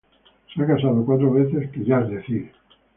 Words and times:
Se 0.51 0.63
ha 0.63 0.65
casado 0.65 1.05
cuatro 1.05 1.31
veces, 1.31 1.69
que 1.69 1.83
ya 1.85 1.99
es 2.01 2.09
decir. 2.09 2.51